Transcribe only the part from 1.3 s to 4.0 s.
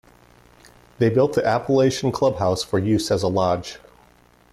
the Appalachian Clubhouse for use as a lodge.